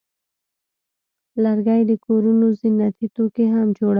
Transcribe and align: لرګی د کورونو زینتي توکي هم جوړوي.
لرګی 1.43 1.81
د 1.89 1.91
کورونو 2.05 2.45
زینتي 2.59 3.07
توکي 3.15 3.45
هم 3.53 3.67
جوړوي. 3.77 3.89